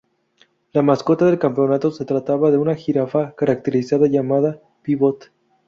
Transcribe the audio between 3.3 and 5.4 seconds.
caracterizada llamada "Pívot".